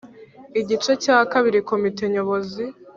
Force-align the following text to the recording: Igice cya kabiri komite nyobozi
Igice 0.61 0.91
cya 1.03 1.17
kabiri 1.31 1.59
komite 1.69 2.03
nyobozi 2.13 2.63